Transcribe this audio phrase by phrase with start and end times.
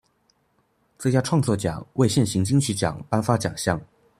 [0.97, 3.79] 最佳创作奖为现行金曲奖颁发奖项。